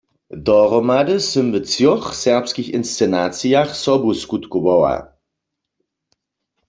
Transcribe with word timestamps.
Dohromady 0.47 1.15
sym 1.29 1.47
w 1.53 1.57
třoch 1.69 2.05
serbskich 2.25 2.69
inscenacijach 2.79 3.71
sobu 3.83 4.09
skutkowała. 4.23 4.93